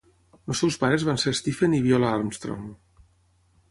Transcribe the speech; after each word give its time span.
Els 0.51 0.61
seus 0.63 0.77
pares 0.85 1.05
van 1.11 1.21
ser 1.25 1.35
Stephen 1.41 1.79
i 1.81 1.85
Viola 1.87 2.11
Armstrong. 2.17 2.69